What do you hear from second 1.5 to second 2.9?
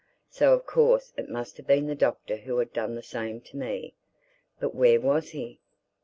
have been the Doctor who had